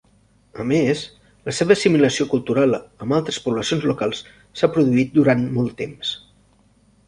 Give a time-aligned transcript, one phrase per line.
[0.61, 1.03] A més,
[1.49, 6.19] la seva assimilació cultural amb altres poblacions locals s'ha produït durant molt temps.